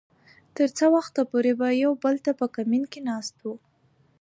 تر 0.57 0.69
څه 0.77 0.85
وخته 0.95 1.21
پورې 1.31 1.51
به 1.59 1.67
يو 1.83 1.91
بل 2.03 2.15
ته 2.25 2.31
په 2.39 2.45
کمين 2.55 2.83
کې 2.91 2.99
ناست 3.09 3.35
وو. 3.41 3.53